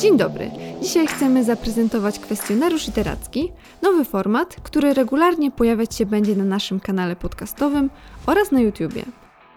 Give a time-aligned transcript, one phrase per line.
[0.00, 0.50] Dzień dobry.
[0.82, 7.16] Dzisiaj chcemy zaprezentować kwestionariusz literacki, nowy format, który regularnie pojawiać się będzie na naszym kanale
[7.16, 7.90] podcastowym
[8.26, 9.02] oraz na YouTubie.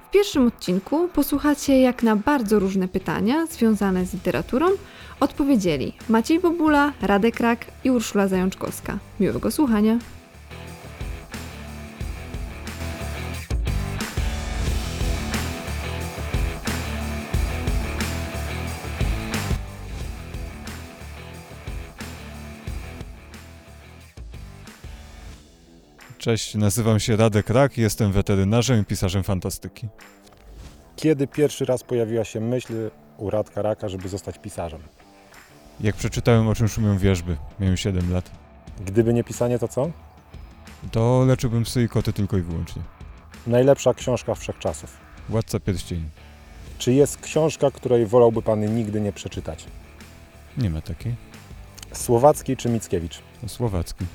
[0.08, 4.66] W pierwszym odcinku posłuchacie jak na bardzo różne pytania związane z literaturą
[5.20, 8.98] odpowiedzieli Maciej Bobula, Radek Rak i Urszula Zajączkowska.
[9.20, 9.98] Miłego słuchania.
[26.24, 29.88] Cześć, nazywam się Radek Rak, jestem weterynarzem i pisarzem fantastyki.
[30.96, 32.74] Kiedy pierwszy raz pojawiła się myśl
[33.18, 34.82] u Radka Raka, żeby zostać pisarzem?
[35.82, 38.32] Jak przeczytałem o czym szumią wierzby, miałem 7 lat,
[38.86, 39.92] Gdyby nie pisanie, to co?
[40.92, 42.82] to leczyłbym psy i koty tylko i wyłącznie.
[43.48, 44.98] Najlepsza książka wszechczasów.
[45.30, 46.10] Władca pierścieni.
[46.78, 49.66] Czy jest książka, której wolałby Pan nigdy nie przeczytać?
[50.58, 51.16] Nie ma takiej.
[51.94, 53.20] Słowacki czy Mickiewicz?
[53.48, 54.06] Słowacki.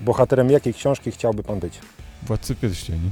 [0.00, 1.80] Bohaterem jakiej książki chciałby Pan być?
[2.22, 3.10] Władcy pierścieni.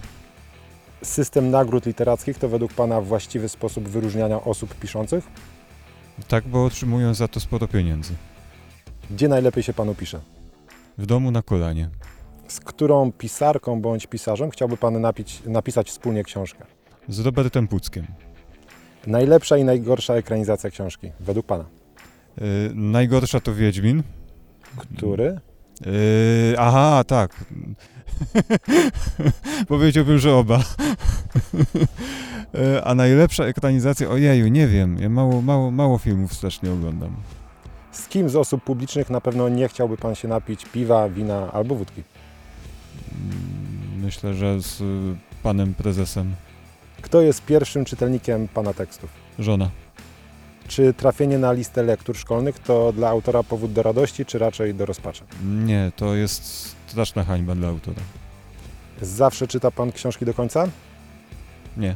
[1.02, 5.28] System nagród literackich to według Pana właściwy sposób wyróżniania osób piszących?
[6.28, 8.14] Tak, bo otrzymują za to sporo pieniędzy.
[9.10, 10.20] Gdzie najlepiej się Panu pisze?
[10.98, 11.90] W domu na kolanie.
[12.48, 16.64] Z którą pisarką bądź pisarzem chciałby Pan napić, napisać wspólnie książkę?
[17.08, 18.06] Z Robertem Puckiem.
[19.06, 21.64] Najlepsza i najgorsza ekranizacja książki, według Pana?
[22.40, 24.02] Yy, najgorsza to Wiedźmin.
[24.76, 25.40] Który?
[25.80, 27.44] Yy, aha, tak.
[29.68, 30.60] Powiedziałbym, że oba.
[32.54, 34.98] Yy, A najlepsza ekranizacja, ojeju, nie wiem.
[35.00, 37.16] Ja mało, mało, mało filmów strasznie oglądam.
[37.92, 41.74] Z kim z osób publicznych na pewno nie chciałby Pan się napić piwa, wina albo
[41.74, 42.02] wódki?
[43.96, 44.84] Myślę, że z y,
[45.42, 46.34] panem prezesem.
[47.02, 49.10] Kto jest pierwszym czytelnikiem Pana tekstów?
[49.38, 49.70] Żona.
[50.68, 54.86] Czy trafienie na listę lektur szkolnych to dla autora powód do radości, czy raczej do
[54.86, 55.24] rozpaczy?
[55.44, 58.02] Nie, to jest straszna hańba dla autora.
[59.02, 60.68] Zawsze czyta Pan książki do końca?
[61.76, 61.94] Nie.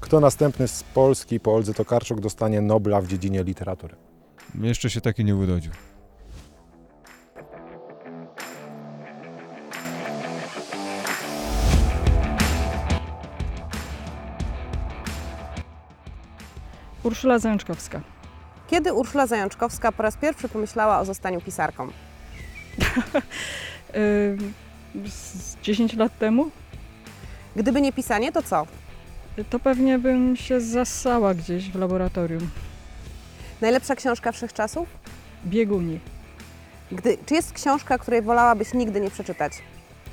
[0.00, 3.96] Kto następny z Polski po Oldze Tokarczuk dostanie Nobla w dziedzinie literatury?
[4.60, 5.72] Jeszcze się taki nie urodził.
[17.04, 18.00] Urszula Zajączkowska.
[18.68, 21.88] Kiedy Urszula Zajączkowska po raz pierwszy pomyślała o zostaniu pisarką?
[25.06, 26.50] Z 10 lat temu
[27.56, 28.66] Gdyby nie pisanie, to co?
[29.50, 32.50] to pewnie bym się zasała gdzieś w laboratorium.
[33.60, 34.88] Najlepsza książka wszechczasów?
[35.46, 36.00] Bieguni,
[36.92, 39.52] Gdy, czy jest książka, której wolałabyś nigdy nie przeczytać?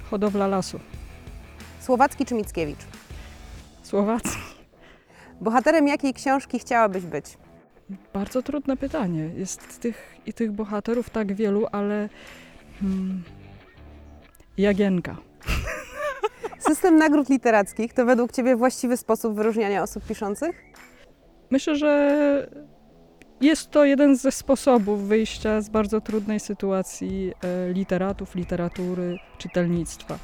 [0.10, 0.80] hodowla lasu,
[1.82, 2.80] Słowacki czy Mickiewicz?
[3.84, 4.51] Słowacki.
[5.42, 7.26] Bohaterem jakiej książki chciałabyś być?
[8.14, 9.30] Bardzo trudne pytanie.
[9.36, 12.10] Jest tych i tych bohaterów tak wielu, ale
[12.80, 13.24] hmm,
[14.58, 15.18] Jagienka.
[16.68, 20.64] System nagród literackich to według Ciebie właściwy sposób wyróżniania osób piszących?
[21.50, 22.48] Myślę, że
[23.42, 30.18] jest to jeden ze sposobów wyjścia z bardzo trudnej sytuacji e, literatów, literatury, czytelnictwa.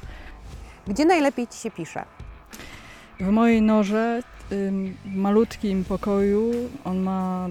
[0.86, 2.04] Gdzie najlepiej Ci się pisze?
[3.20, 4.22] W mojej norze,
[5.04, 6.52] malutkim pokoju,
[6.84, 7.48] on ma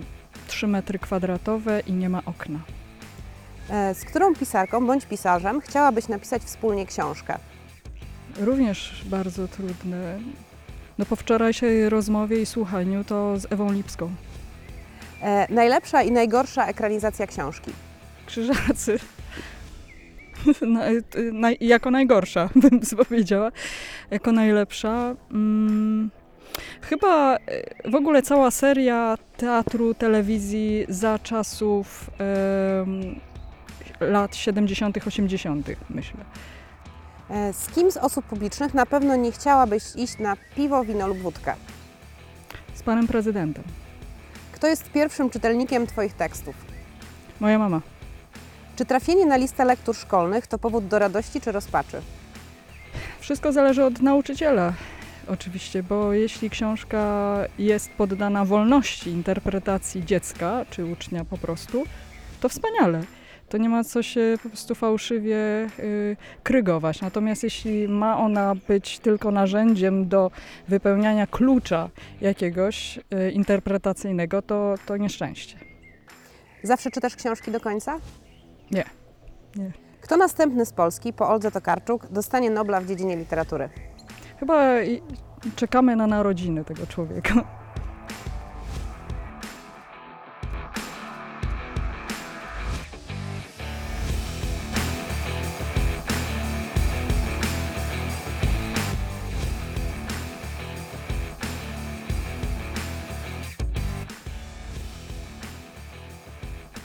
[0.47, 2.59] 3 metry kwadratowe i nie ma okna.
[3.69, 7.38] E, Z którą pisarką bądź pisarzem chciałabyś napisać wspólnie książkę?
[8.40, 10.19] Również bardzo trudne.
[10.97, 14.12] No po wczorajszej rozmowie i słuchaniu to z Ewą Lipską.
[15.22, 17.72] E, Najlepsza i najgorsza ekranizacja książki?
[18.25, 19.00] Krzyżacy.
[20.62, 20.81] Na,
[21.34, 23.52] naj, jako najgorsza, bym powiedziała.
[24.12, 25.16] Jako najlepsza.
[25.31, 26.09] Mm,
[26.81, 27.39] chyba e,
[27.91, 32.09] w ogóle cała seria teatru, telewizji za czasów
[33.99, 36.19] lat 70., 80., myślę.
[37.29, 41.18] E, Z kim z osób publicznych na pewno nie chciałabyś iść na piwo, wino lub
[41.18, 41.53] wódkę?
[42.74, 43.63] Z panem prezydentem.
[44.51, 46.56] Kto jest pierwszym czytelnikiem Twoich tekstów?
[47.39, 47.81] Moja mama.
[48.75, 52.01] Czy trafienie na listę lektur szkolnych to powód do radości czy rozpaczy?
[53.19, 54.73] Wszystko zależy od nauczyciela,
[55.29, 61.83] oczywiście, bo jeśli książka jest poddana wolności interpretacji dziecka czy ucznia po prostu,
[62.41, 63.01] to wspaniale.
[63.50, 65.38] To nie ma co się po prostu fałszywie
[65.79, 67.01] y, krygować.
[67.01, 70.31] Natomiast jeśli ma ona być tylko narzędziem do
[70.68, 71.89] wypełniania klucza
[72.21, 75.57] jakiegoś y, interpretacyjnego, to, to nieszczęście.
[76.63, 78.00] Zawsze czytasz książki do końca?
[78.71, 78.83] Nie.
[79.56, 79.71] Nie.
[80.01, 83.69] Kto następny z Polski po Oldze Tokarczuk dostanie Nobla w dziedzinie literatury?
[84.39, 84.74] Chyba
[85.56, 87.34] czekamy na narodziny tego człowieka.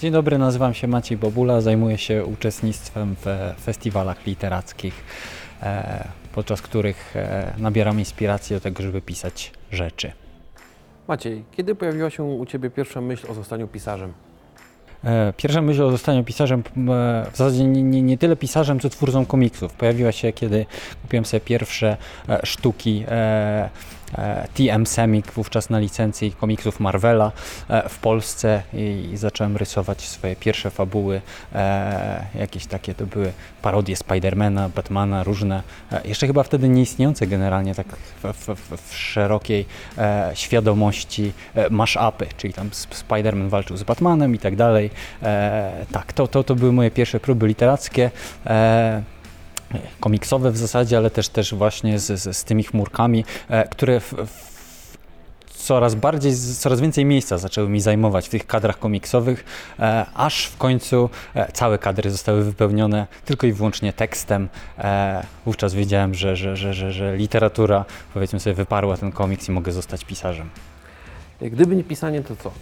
[0.03, 4.95] Dzień dobry, nazywam się Maciej Bobula, zajmuję się uczestnictwem w festiwalach literackich,
[6.35, 10.13] podczas których e, nabieram inspiracji do tego, żeby pisać rzeczy.
[11.09, 14.13] Maciej, kiedy pojawiła się u Ciebie pierwsza myśl o zostaniu pisarzem?
[15.05, 16.63] E, Pierwsza myśl o zostaniu pisarzem, e,
[17.33, 19.73] w zasadzie nie, nie, nie tyle pisarzem, co twórcą komiksów.
[19.73, 20.67] Pojawiła się, kiedy
[21.03, 21.97] kupiłem sobie pierwsze
[22.29, 23.71] e, sztuki e, e,
[24.55, 27.33] TM Semik, wówczas na licencji komiksów Marvela
[27.69, 31.21] e, w Polsce i, zacząłem rysować swoje pierwsze fabuły.
[31.55, 33.33] E, jakieś takie to były
[33.63, 35.63] parodie Spidermana, Batmana, różne.
[35.93, 37.87] E, jeszcze chyba wtedy nieistniejące generalnie tak
[38.23, 39.67] w, w, w, szerokiej
[39.99, 44.91] e, świadomości e, mash-upy, czyli tam Sp- Spider-Man walczył z Batmanem i tak dalej.
[45.23, 48.11] E, tak, to, to, to były moje pierwsze próby literackie.
[50.01, 54.13] Komiksowe w zasadzie, ale też, też właśnie z, z, z tymi chmurkami, e, które w,
[54.13, 54.53] w
[55.49, 59.45] coraz bardziej, coraz więcej miejsca zaczęły mi zajmować w tych kadrach komiksowych,
[59.79, 64.49] e, aż w końcu e, całe kadry zostały wypełnione tylko i wyłącznie tekstem.
[65.45, 67.85] Wówczas wiedziałem, że, że, że, że, że literatura,
[68.15, 70.51] powiedzmy sobie, wyparła ten komiks i mogę zostać pisarzem.
[71.41, 72.53] Gdyby nie pisanie, to co?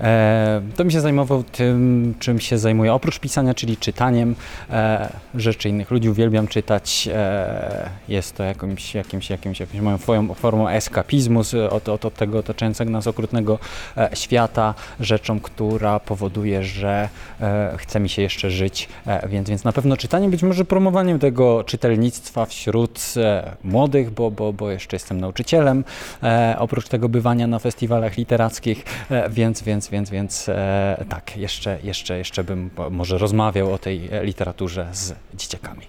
[0.00, 2.94] E, to mi się zajmował tym, czym się zajmuję.
[2.94, 4.34] Oprócz pisania, czyli czytaniem
[4.70, 7.08] e, rzeczy innych ludzi, uwielbiam czytać.
[7.12, 12.38] E, jest to jakimś, jakimś, jakimś, jakimś moją formą, formą eskapizmu od, od, od tego
[12.38, 13.58] otaczającego nas okrutnego
[13.96, 17.08] e, świata, rzeczą, która powoduje, że
[17.40, 18.88] e, chce mi się jeszcze żyć.
[19.06, 24.30] E, więc, więc na pewno czytanie, być może promowaniem tego czytelnictwa wśród e, młodych, bo,
[24.30, 25.84] bo, bo jeszcze jestem nauczycielem.
[26.22, 31.78] E, oprócz tego bywania na festiwalach literackich, e, więc, więc, więc, więc e, tak, jeszcze,
[31.82, 35.86] jeszcze, jeszcze bym może rozmawiał o tej e, literaturze z dzieciakami.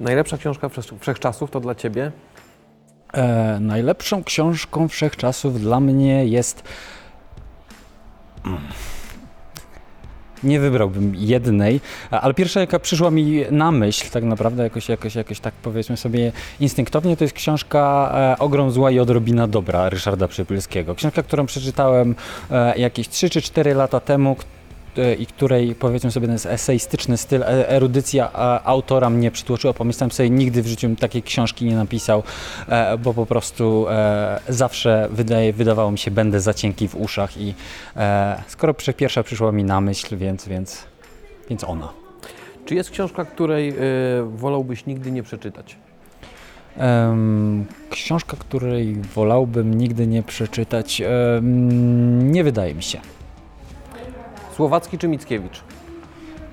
[0.00, 2.12] Najlepsza książka wszech- wszechczasów to dla Ciebie?
[3.12, 6.62] E, najlepszą książką wszechczasów dla mnie jest.
[8.46, 8.60] Mm.
[10.42, 11.80] Nie wybrałbym jednej,
[12.10, 16.32] ale pierwsza, jaka przyszła mi na myśl, tak naprawdę jakoś, jakoś, jakoś tak powiedzmy sobie
[16.60, 20.94] instynktownie, to jest książka e, Ogrom zła i odrobina dobra Ryszarda Przypylskiego.
[20.94, 22.14] Książka, którą przeczytałem
[22.50, 24.36] e, jakieś 3 czy 4 lata temu,
[25.18, 29.72] i której powiedzmy sobie ten eseistyczny styl, e- erudycja e, autora mnie przytłoczyła.
[29.72, 32.22] Pomyślałem sobie, nigdy w życiu takiej książki nie napisał,
[32.68, 37.36] e, bo po prostu e, zawsze wydaje, wydawało mi się, będę za cienki w uszach
[37.36, 37.54] i
[37.96, 40.84] e, skoro pierwsza przyszła mi na myśl, więc, więc,
[41.50, 41.88] więc ona.
[42.64, 43.74] Czy jest książka, której
[44.26, 45.76] wolałbyś nigdy nie przeczytać?
[47.90, 51.02] Książka, której wolałbym nigdy nie przeczytać,
[52.22, 53.00] nie wydaje mi się.
[54.58, 55.60] Słowacki czy Mickiewicz?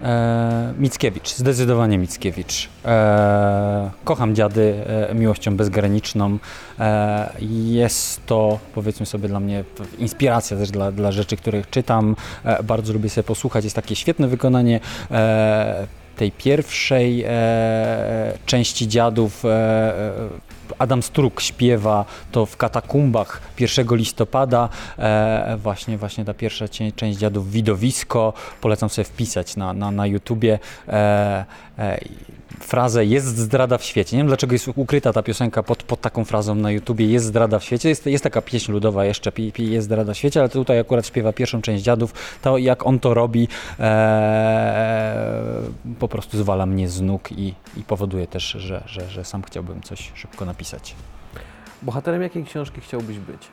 [0.02, 2.70] E, Mickiewicz, zdecydowanie Mickiewicz.
[2.86, 6.38] E, kocham dziady e, miłością bezgraniczną.
[6.80, 9.64] E, jest to, powiedzmy sobie, dla mnie
[9.98, 12.16] inspiracja też dla, dla rzeczy, których czytam.
[12.44, 13.64] E, bardzo lubię sobie posłuchać.
[13.64, 14.80] Jest takie świetne wykonanie
[15.12, 19.46] e, tej pierwszej e, części dziadów.
[19.46, 24.70] E, e, Adam Struk śpiewa to w katakumbach 1 listopada.
[24.98, 28.34] E, właśnie, właśnie ta pierwsza część dziadów widowisko.
[28.62, 31.46] Polecam sobie wpisać na, na, na YouTubie e,
[31.80, 32.00] e,
[32.60, 34.18] frazę jest zdrada w świecie.
[34.18, 37.60] Nie wiem dlaczego jest ukryta ta piosenka pod, pod taką frazą na YouTubie jest zdrada
[37.60, 37.90] w świecie.
[37.90, 41.62] Jest, jest taka pieśń ludowa jeszcze, jest zdrada w świecie, ale tutaj akurat śpiewa pierwszą
[41.62, 42.14] część dziadów.
[42.42, 43.48] To jak on to robi
[43.80, 44.85] e,
[45.96, 49.82] po prostu zwala mnie z nóg i, i powoduje też, że, że, że sam chciałbym
[49.82, 50.96] coś szybko napisać.
[51.82, 53.48] Bohaterem jakiej książki chciałbyś być?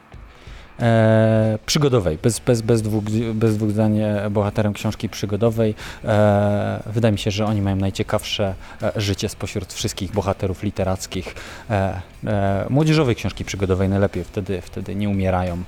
[0.81, 5.75] E, przygodowej, bez, bez, bez, dwóch, bez dwóch zdań e, bohaterem książki przygodowej.
[6.05, 11.35] E, wydaje mi się, że oni mają najciekawsze e, życie spośród wszystkich bohaterów literackich.
[11.71, 15.63] E, e, młodzieżowej książki przygodowej najlepiej, wtedy, wtedy nie umierają,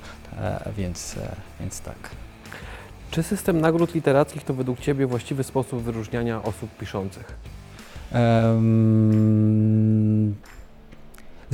[0.76, 1.16] więc,
[1.60, 2.23] więc tak.
[3.14, 7.36] Czy system nagród literackich to według Ciebie właściwy sposób wyróżniania osób piszących?
[8.12, 10.13] Em,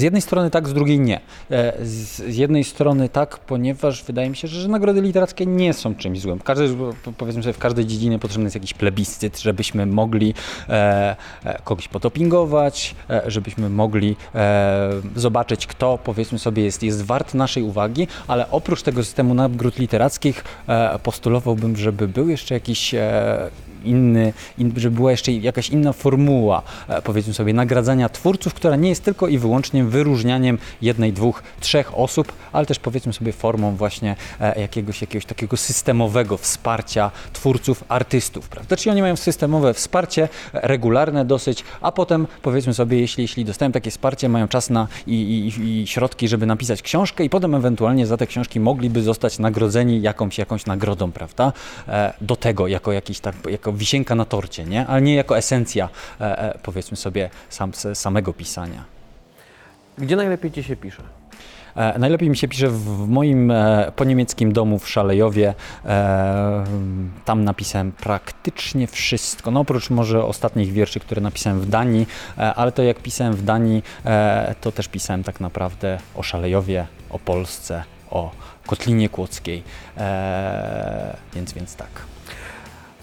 [0.00, 1.21] Z jednej strony tak, z drugiej nie.
[1.50, 6.21] E, Z jednej strony tak, ponieważ wydaje mi się, że, nagrody literackie nie są czymś
[6.21, 6.38] złym.
[7.04, 10.35] Po- powiedzmy sobie, w każdej dziedzinie potrzebny jest jakiś plebiscyt, żebyśmy mogli
[10.69, 12.95] e, e, kogoś potopingować,
[13.26, 14.16] żebyśmy mogli
[15.16, 20.45] zobaczyć, kto powiedzmy sobie jest, jest wart naszej uwagi, ale oprócz tego systemu nagród literackich
[21.02, 22.95] postulowałbym, żeby był jeszcze jakiś
[23.84, 28.88] inny, in, żeby była jeszcze jakaś inna formuła, e, powiedzmy sobie, nagradzania twórców, która nie
[28.88, 34.16] jest tylko i wyłącznie wyróżnianiem jednej, dwóch, trzech osób, ale też powiedzmy sobie formą właśnie
[34.40, 38.76] e, jakiegoś, jakiegoś takiego systemowego wsparcia twórców, artystów, prawda?
[38.76, 43.90] Czyli oni mają systemowe wsparcie, regularne dosyć, a potem powiedzmy sobie, jeśli, jeśli dostają takie
[43.90, 45.14] wsparcie, mają czas na i,
[45.58, 50.02] i, i środki, żeby napisać książkę i potem ewentualnie za te książki mogliby zostać nagrodzeni
[50.02, 51.52] jakąś, jakąś nagrodą, prawda?
[51.88, 54.86] E, do tego, jako jakiś tak, jako wisienka na torcie, nie?
[54.86, 55.88] Ale nie jako esencja,
[56.20, 58.84] e, e, powiedzmy sobie, sam, samego pisania.
[59.98, 61.02] Gdzie najlepiej Ci się pisze?
[61.76, 65.54] E, najlepiej mi się pisze w, moim e, poniemieckim domu w Szalejowie.
[65.84, 66.64] E,
[67.24, 72.06] tam napisałem praktycznie wszystko, no oprócz może ostatnich wierszy, które napisałem w Danii,
[72.38, 73.82] e, ale to jak pisałem w Danii,
[74.60, 78.30] to też pisałem tak naprawdę o Szalejowie, o Polsce, o
[78.66, 79.62] Kotlinie Kłodzkiej,
[81.34, 81.88] więc, więc tak.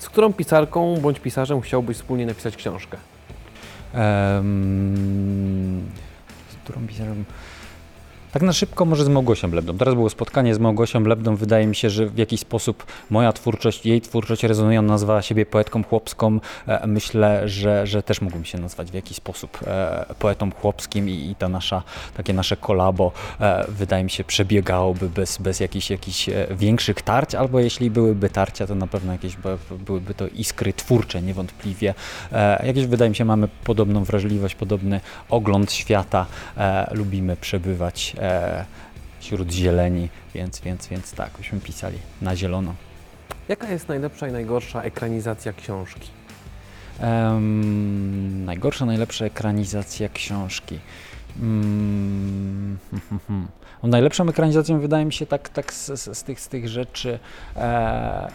[0.07, 2.97] Z którą pisarką bądź pisarzem chciałbyś wspólnie napisać książkę?
[3.93, 5.91] Em,
[6.49, 7.25] z którą pisarzem?
[8.31, 9.77] Tak na szybko może z Małgosią Lebdą.
[9.77, 11.36] Teraz było spotkanie z Małgosią Lebdą.
[11.36, 14.79] Wydaje mi się, że w jakiś sposób moja twórczość, jej twórczość rezonuje.
[14.79, 16.39] Ona nazwała siebie poetką chłopską.
[16.67, 21.13] E, Myślę, że, że też mógłbym się nazwać w jakiś sposób e, poetą chłopskim i,
[21.31, 21.84] i ta nasza,
[22.17, 27.60] takie nasze kolabo e, wydaje mi się przebiegałoby bez, bez jakichś, jakichś większych tarć, albo
[27.60, 31.93] jeśli byłyby tarcia, to na pewno jakieś by- byłyby to iskry twórcze niewątpliwie.
[32.63, 36.25] Jakieś wydaje mi się mamy podobną wrażliwość, podobny ogląd świata.
[36.91, 38.65] Lubimy przebywać e,
[39.19, 42.74] wśród zieleni, więc, więc, więc tak, byśmy pisali na zielono.
[43.50, 46.10] Jaka jest najlepsza i najgorsza ekranizacja książki?
[47.00, 50.79] Em, najgorsza, najlepsza ekranizacja książki.
[51.41, 52.77] Mm.
[53.84, 57.19] No, najlepszą ekranizacją wydaje mi się tak, tak z, z, z, tych, z tych rzeczy
[57.55, 58.27] e,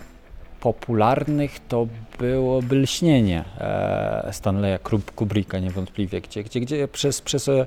[0.62, 1.86] popularnych to
[2.18, 4.78] byłoby Lśnienie e, Stanleya
[5.16, 7.66] Kubricka niewątpliwie, gdzie, gdzie, gdzie przez, przez e,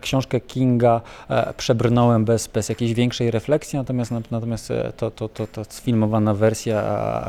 [0.00, 5.64] książkę Kinga e, przebrnąłem bez, bez jakiejś większej refleksji, natomiast, natomiast to, to, to, to
[5.64, 6.82] sfilmowana wersja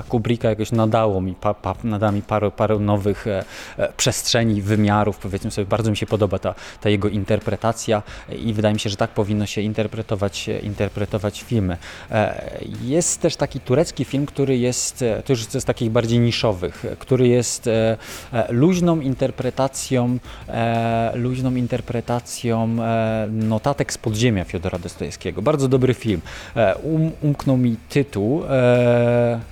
[0.10, 1.76] Kubricka jakoś nadało mi, pa, pa,
[2.12, 3.26] mi parę, parę nowych
[3.98, 8.04] przestrzeni, wymiarów, powiedzmy sobie, bardzo mi się podoba ta, ta jego interpretacja
[8.46, 11.78] i wydaje mi się, że tak powinno się interpretować, interpretować filmy.
[12.84, 17.28] Jest też taki turecki film, który jest, e, to już z takich bardziej niszowych, który
[17.28, 17.98] jest e,
[18.34, 20.18] e, luźną interpretacją,
[20.48, 22.78] e, luźną interpretacją
[23.32, 25.42] notatek z podziemia Fiodora Dostojewskiego.
[25.42, 26.22] Bardzo dobry film.
[26.84, 28.44] Um, umknął mi tytuł,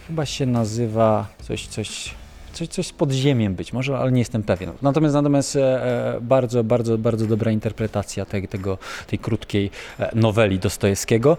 [0.08, 2.16] chyba się nazywa coś, coś,
[2.60, 4.72] coś, coś z podziemiem być może, ale nie jestem pewien.
[4.82, 10.60] Natomiast, natomiast e, e, bardzo, bardzo, bardzo dobra interpretacja tej, tego, tej krótkiej e, noweli
[10.60, 11.38] Dostojewskiego.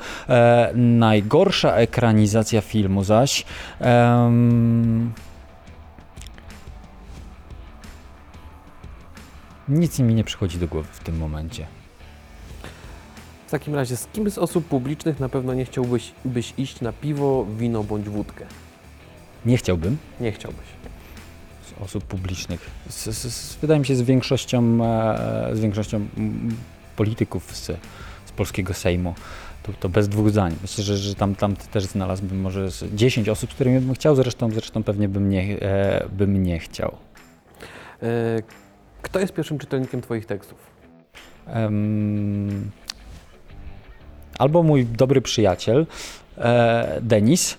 [0.75, 3.45] Najgorsza ekranizacja filmu zaś
[3.81, 5.13] em,
[9.69, 11.67] nic mi nie przychodzi do głowy w tym momencie.
[13.47, 16.93] W takim razie, z kim z osób publicznych na pewno nie chciałbyś byś iść na
[16.93, 18.47] piwo, wino bądź wódkę?
[19.45, 19.97] Nie chciałbym.
[20.21, 20.67] Nie chciałbyś.
[21.81, 22.71] Osób publicznych.
[22.89, 26.07] Z, z, z, wydaje mi się z większością, e, z większością
[26.97, 27.67] polityków z,
[28.27, 29.15] z polskiego Sejmu.
[29.63, 30.57] To, to bez dwóch zdań.
[30.63, 34.17] Myślę, że, że tam, tam też znalazłbym może z 10 osób, z którymi bym chciał,
[34.17, 36.97] zresztą, zresztą pewnie bym nie, e, bym nie chciał.
[38.03, 38.43] E,
[39.03, 40.59] Kto jest pierwszym czytelnikiem Twoich tekstów?
[41.47, 42.71] Em,
[44.39, 45.87] albo mój dobry przyjaciel
[46.39, 47.57] e, Denis,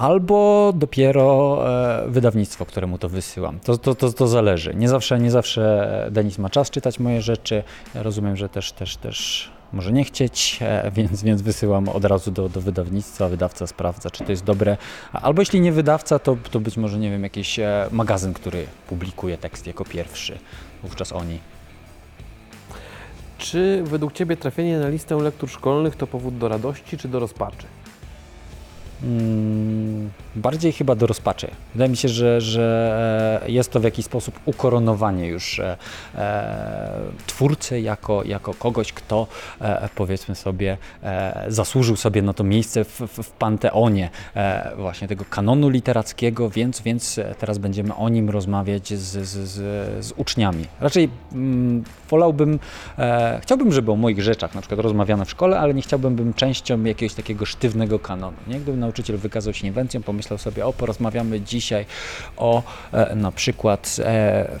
[0.00, 1.58] albo dopiero
[2.04, 3.60] e, wydawnictwo, któremu to wysyłam.
[3.60, 4.74] To, to, to, to zależy.
[4.74, 7.62] Nie zawsze, nie zawsze Denis ma czas czytać moje rzeczy.
[7.94, 12.30] Ja rozumiem, że też, też, też może nie chcieć, e, więc, więc wysyłam od razu
[12.30, 13.28] do, do wydawnictwa.
[13.28, 14.76] Wydawca sprawdza, czy to jest dobre.
[15.12, 19.38] Albo jeśli nie wydawca, to, to być może, nie wiem, jakiś e, magazyn, który publikuje
[19.38, 20.38] tekst jako pierwszy.
[20.82, 21.38] Wówczas oni.
[23.38, 27.66] Czy według Ciebie trafienie na listę lektur szkolnych to powód do radości czy do rozpaczy?
[29.02, 31.50] Mm, bardziej chyba do rozpaczy.
[31.74, 35.76] Wydaje mi się, że, że e, jest to w jakiś sposób ukoronowanie już e,
[36.14, 36.90] e,
[37.26, 39.26] twórcy jako, jako kogoś, kto
[39.94, 40.76] powiedzmy sobie
[41.48, 44.10] zasłużył sobie na to miejsce w, w, panteonie
[44.76, 50.12] właśnie tego kanonu literackiego, więc, więc teraz będziemy o nim rozmawiać z, z, z, z
[50.16, 50.64] uczniami.
[50.80, 52.58] Raczej mm, wolałbym,
[52.98, 56.36] e, chciałbym, żeby o moich rzeczach na przykład rozmawiano w szkole, ale nie chciałbym być
[56.36, 58.36] częścią jakiegoś takiego sztywnego kanonu.
[58.46, 58.60] Nie?
[58.60, 61.86] Gdyby nauczyciel wykazał się inwencją, pomyślał sobie, o porozmawiamy dzisiaj
[62.36, 62.62] o
[62.92, 64.60] e, na przykład e,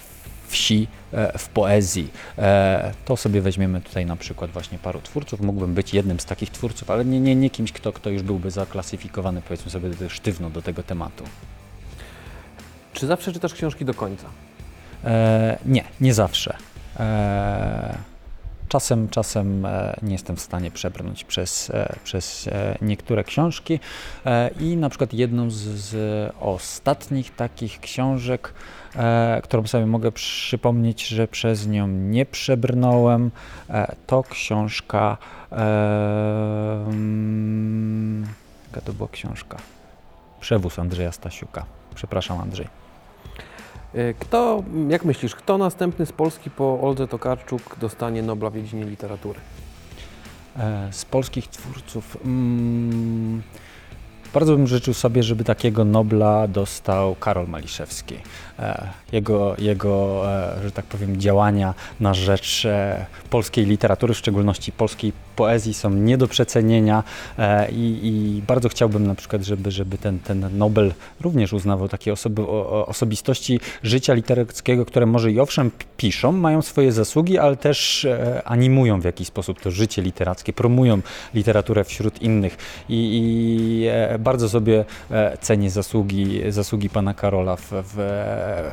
[0.50, 2.10] wsi e, w poezji.
[2.38, 5.40] E, to sobie weźmiemy tutaj na przykład właśnie paru twórców.
[5.40, 8.50] Mógłbym być jednym z takich twórców, ale nie, nie, nie kimś, kto, kto już byłby
[8.50, 11.24] zaklasyfikowany powiedzmy sobie sztywno do tego tematu.
[12.92, 14.26] Czy zawsze czytasz książki do końca?
[15.04, 16.56] E, nie, nie zawsze.
[17.00, 17.98] E,
[18.68, 22.48] czasem, czasem e, nie jestem w stanie przebrnąć przez, e, przez
[22.82, 23.80] niektóre książki
[24.60, 25.94] i na przykład jedną z, z
[26.40, 28.54] ostatnich takich książek,
[29.42, 33.30] którą sobie mogę przypomnieć, że przez nią nie przebrnąłem,
[34.06, 35.16] to książka.
[36.86, 38.26] Mm,
[38.68, 39.56] jaka to była książka?
[40.40, 41.64] Przewóz Andrzeja Stasiuka.
[41.94, 42.89] Przepraszam, Andrzej.
[43.94, 48.84] E, Kto, jak myślisz, kto następny z Polski po Oldze Tokarczuk dostanie Nobla w dziedzinie
[48.84, 49.40] literatury?
[50.56, 52.16] E, Z polskich twórców.
[52.24, 53.42] Mm,
[54.34, 58.14] bardzo bym życzył sobie, żeby takiego Nobla dostał Karol Maliszewski.
[58.60, 64.72] E, Jego, jego e, że tak powiem, działania na rzecz e, polskiej literatury, w szczególności
[64.72, 67.02] polskiej poezji są nie do przecenienia
[67.72, 72.46] i, i bardzo chciałbym na przykład, żeby, żeby ten, ten Nobel również uznawał takie osoby,
[72.86, 78.06] osobistości życia literackiego, które może i owszem piszą, mają swoje zasługi, ale też
[78.44, 81.00] animują w jakiś sposób to życie literackie, promują
[81.34, 82.56] literaturę wśród innych
[82.88, 83.86] i, i
[84.20, 87.96] bardzo sobie e, cenię zasługi, zasługi pana Karola, w, w,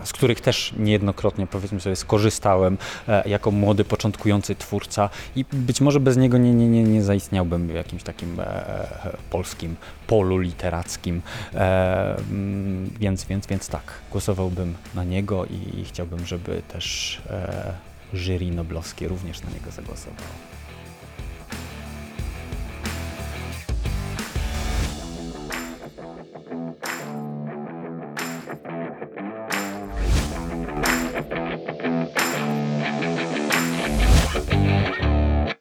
[0.03, 2.77] z których też niejednokrotnie powiedzmy sobie skorzystałem
[3.07, 7.67] e, jako młody, początkujący twórca i być może bez niego nie, nie, nie, nie zaistniałbym
[7.67, 8.75] w jakimś takim e,
[9.29, 9.75] polskim
[10.07, 11.21] polu literackim,
[11.53, 17.21] mm, więc, więc, więc tak, głosowałbym na niego i, chciałbym, żeby też
[18.13, 20.56] jury noblowskie również na niego zagłosowało.